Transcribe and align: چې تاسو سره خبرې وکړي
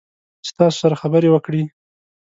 چې 0.45 0.51
تاسو 0.59 0.77
سره 0.83 0.99
خبرې 1.01 1.29
وکړي 1.31 1.63